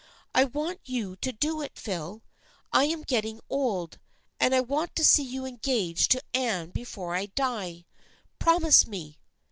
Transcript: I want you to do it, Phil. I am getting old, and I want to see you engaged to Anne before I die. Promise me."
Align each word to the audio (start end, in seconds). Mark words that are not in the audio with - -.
I 0.33 0.45
want 0.45 0.79
you 0.85 1.15
to 1.17 1.31
do 1.31 1.61
it, 1.61 1.77
Phil. 1.77 2.23
I 2.73 2.85
am 2.85 3.03
getting 3.03 3.39
old, 3.51 3.99
and 4.39 4.55
I 4.55 4.59
want 4.59 4.95
to 4.95 5.05
see 5.05 5.21
you 5.21 5.45
engaged 5.45 6.09
to 6.13 6.23
Anne 6.33 6.71
before 6.71 7.13
I 7.15 7.27
die. 7.27 7.85
Promise 8.39 8.87
me." 8.87 9.19